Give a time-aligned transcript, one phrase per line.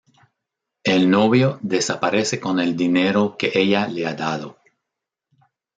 [0.83, 4.57] El novio desaparece con el dinero que ella le ha dado.